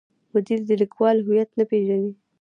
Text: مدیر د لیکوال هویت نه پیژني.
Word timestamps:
مدیر 0.33 0.59
د 0.67 0.71
لیکوال 0.81 1.17
هویت 1.25 1.49
نه 1.59 1.63
پیژني. 1.69 2.11